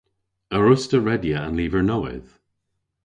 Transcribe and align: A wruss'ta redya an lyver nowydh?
A 0.55 0.57
wruss'ta 0.59 0.99
redya 0.99 1.39
an 1.47 1.55
lyver 1.57 1.83
nowydh? 1.89 2.31